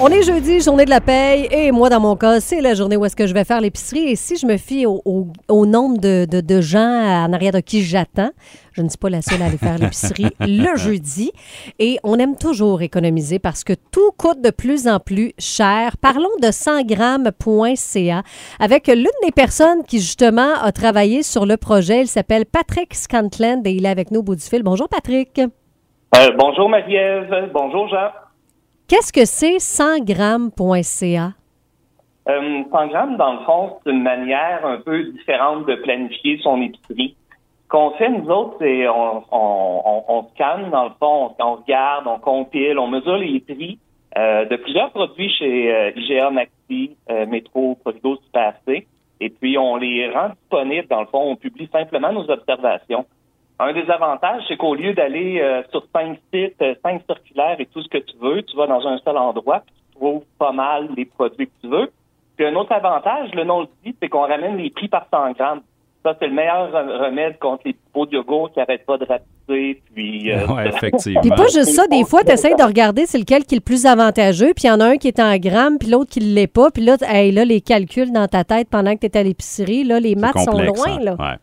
[0.00, 2.96] On est jeudi, journée de la paye, et moi, dans mon cas, c'est la journée
[2.96, 4.08] où est-ce que je vais faire l'épicerie.
[4.08, 7.52] Et si je me fie au, au- au nombre de, de- de gens en arrière
[7.52, 8.30] de qui j'attends,
[8.72, 11.30] je ne suis pas la seule à aller faire l'épicerie le jeudi.
[11.78, 15.96] Et on aime toujours économiser parce que tout coûte de plus en plus cher.
[15.96, 18.22] Parlons de 100grammes.ca
[18.58, 22.00] avec l'une des personnes qui, justement, a travaillé sur le projet.
[22.00, 24.64] Il s'appelle Patrick Scantland et il est avec nous au bout du fil.
[24.64, 25.38] Bonjour, Patrick.
[25.38, 28.08] Euh, bonjour Marie-Ève, bonjour Jean.
[28.86, 31.32] Qu'est-ce que c'est 100grammes.ca?
[32.28, 36.60] Euh, 100 grammes, dans le fond, c'est une manière un peu différente de planifier son
[36.60, 37.16] épicerie.
[37.62, 42.78] Ce qu'on fait, nous autres, c'est on, scanne, dans le fond, on, regarde, on compile,
[42.78, 43.78] on mesure les prix
[44.18, 48.86] euh, de plusieurs produits chez euh, Maxi, euh, Métro, Provigo, Super C.
[49.20, 53.06] Et puis, on les rend disponibles, dans le fond, on publie simplement nos observations.
[53.60, 57.66] Un des avantages, c'est qu'au lieu d'aller euh, sur cinq sites, euh, cinq circulaires et
[57.66, 60.50] tout ce que tu veux, tu vas dans un seul endroit, puis tu trouves pas
[60.52, 61.90] mal les produits que tu veux.
[62.36, 65.32] Puis un autre avantage, le nom le dit, c'est qu'on ramène les prix par 100
[65.32, 65.60] grammes.
[66.02, 69.06] Ça, c'est le meilleur re- remède contre les pots de yogourt qui n'arrêtent pas de
[69.06, 69.80] rapetisser.
[69.94, 71.20] Puis, euh, Oui, effectivement.
[71.22, 73.62] Puis pas juste ça, des fois, tu essaies de regarder c'est lequel qui est le
[73.64, 76.18] plus avantageux, puis il y en a un qui est en grammes, puis l'autre qui
[76.20, 76.70] ne l'est pas.
[76.72, 79.84] Puis là, hey, là, les calculs dans ta tête pendant que tu es à l'épicerie,
[79.84, 80.96] là, les maths sont loin.
[80.98, 81.00] hein.
[81.00, 81.12] Là.
[81.18, 81.36] Ouais.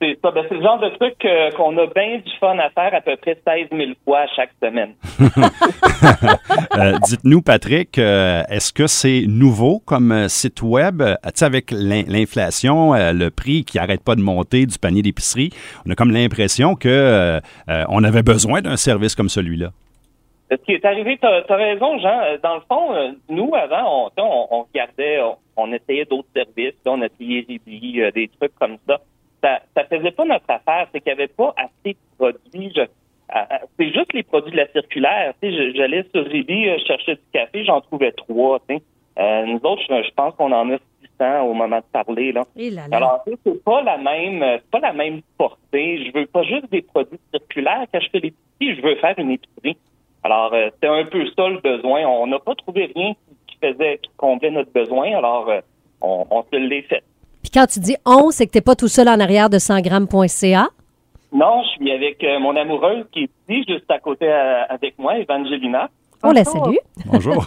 [0.00, 0.30] C'est ça.
[0.30, 3.00] Ben, c'est le genre de truc euh, qu'on a bien du fun à faire à
[3.00, 4.94] peu près 16 000 fois chaque semaine.
[6.76, 11.02] Euh, Dites-nous, Patrick, euh, est-ce que c'est nouveau comme euh, site web?
[11.02, 15.50] Tu sais, avec l'in- l'inflation, le prix qui n'arrête pas de monter du panier d'épicerie,
[15.86, 19.70] on a comme l'impression que on avait besoin d'un service comme celui-là.
[20.50, 22.20] Ce qui est arrivé, tu as, raison, Jean.
[22.42, 27.02] Dans le fond, nous, avant, on, on, on regardait, on, on essayait d'autres services, on
[27.02, 27.44] essayait
[28.00, 28.98] euh, des trucs comme ça.
[29.42, 32.72] Ça ça faisait pas notre affaire, c'est qu'il n'y avait pas assez de produits.
[33.78, 35.34] C'est juste les produits de la circulaire.
[35.42, 38.58] Tu sais, je- j'allais sur Ribi, euh, je cherchais du café, j'en trouvais trois.
[39.18, 40.78] Euh, nous autres, je, pense qu'on en a
[41.18, 42.32] 600 au moment de parler.
[42.32, 42.42] Là.
[42.56, 42.96] Et là, là.
[42.96, 46.04] Alors, c'est pas la même, euh, c'est pas la même portée.
[46.06, 47.84] Je veux pas juste des produits circulaires.
[47.92, 49.76] Quand je fais l'épicerie, je veux faire une épicerie.
[50.22, 52.06] Alors, euh, c'est un peu ça le besoin.
[52.06, 53.12] On n'a pas trouvé rien
[53.46, 55.16] qui faisait, qui comblait notre besoin.
[55.16, 55.60] Alors, euh,
[56.00, 57.02] on, on se l'est fait.
[57.58, 60.68] Quand tu dis on, c'est que tu n'es pas tout seul en arrière de 100grammes.ca.
[61.32, 65.18] Non, je suis avec euh, mon amoureuse qui est ici, juste à côté avec moi,
[65.18, 65.90] Evangelina.
[66.22, 66.76] On la salue.
[67.06, 67.44] Bonjour.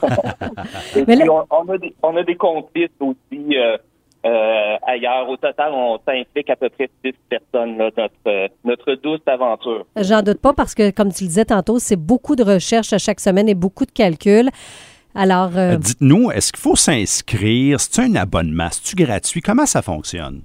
[1.08, 3.78] Mais là- on, on a des, on a des complices aussi euh,
[4.26, 5.30] euh, ailleurs.
[5.30, 9.86] Au total, on s'implique à peu près six personnes, là, notre, euh, notre douce aventure.
[9.96, 12.98] J'en doute pas parce que, comme tu le disais tantôt, c'est beaucoup de recherches à
[12.98, 14.50] chaque semaine et beaucoup de calculs.
[15.16, 17.80] Alors, euh, Euh, Dites-nous, est-ce qu'il faut s'inscrire?
[17.80, 18.68] C'est un abonnement?
[18.72, 19.42] C'est-tu gratuit?
[19.42, 20.42] Comment ça fonctionne?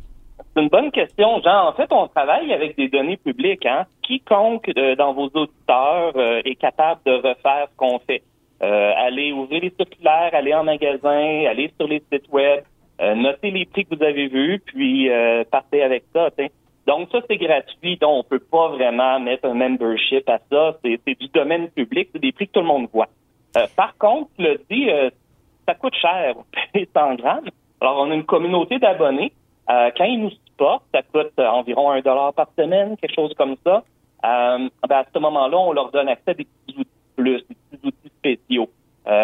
[0.54, 1.69] C'est une bonne question, Jean.
[1.69, 3.66] En fait, on travaille avec des données publiques.
[3.66, 3.84] Hein?
[4.03, 8.22] Quiconque euh, dans vos auditeurs euh, est capable de refaire ce qu'on fait.
[8.62, 12.65] Euh, aller ouvrir les circulaires, aller en magasin, aller sur les sites web,
[13.03, 16.31] euh, noter les prix que vous avez vus, puis euh, partez avec ça.
[16.31, 16.50] t'sais.
[16.87, 17.99] Donc ça, c'est gratuit.
[17.99, 20.78] Donc, on peut pas vraiment mettre un membership à ça.
[20.82, 22.09] C'est du domaine public.
[22.12, 23.09] C'est des prix que tout le monde voit.
[23.56, 25.11] Euh, par contre, l'as dit, euh,
[25.67, 26.34] ça coûte cher,
[26.72, 27.50] payer 100 grammes.
[27.81, 29.33] Alors, on a une communauté d'abonnés.
[29.69, 33.34] Euh, quand ils nous supportent, ça coûte euh, environ un dollar par semaine, quelque chose
[33.34, 33.84] comme ça.
[34.25, 37.56] Euh, ben, à ce moment-là, on leur donne accès à des petits outils plus, des
[37.71, 38.71] petits outils spéciaux.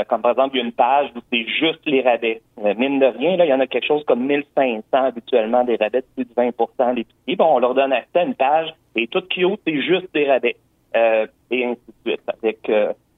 [0.08, 2.40] Comme par exemple, il y a une page où c'est juste les rabais.
[2.56, 6.04] Mine de rien, là, il y en a quelque chose comme 1500 habituellement des rabais
[6.14, 7.34] plus de 20 les prix.
[7.34, 10.30] Bon, on leur donne accès à une page et tout qui haut, c'est juste des
[10.30, 10.54] rabais.
[10.94, 12.22] Et ainsi de suite.
[12.28, 12.70] Avec,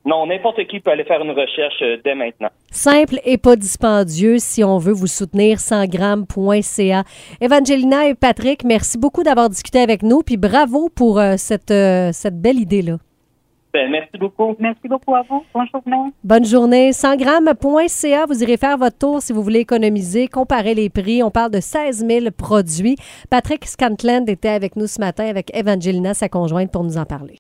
[0.04, 2.50] non, n'importe qui peut aller faire une recherche euh, dès maintenant.
[2.70, 7.04] simple et pas dispendieux si on veut vous soutenir 100grammes.ca.
[7.40, 12.10] Evangelina et Patrick, merci beaucoup d'avoir discuté avec nous, puis bravo pour euh, cette, euh,
[12.12, 12.98] cette belle idée-là.
[13.72, 14.54] Ben, merci beaucoup.
[14.60, 15.42] Merci beaucoup à vous.
[15.52, 16.12] Bonne journée.
[16.22, 16.90] Bonne journée.
[16.90, 21.22] 100grammes.ca, vous irez faire votre tour si vous voulez économiser, comparer les prix.
[21.24, 22.96] On parle de 16 000 produits.
[23.30, 27.32] Patrick Scantland était avec nous ce matin avec Evangelina, sa conjointe, pour nous en parler.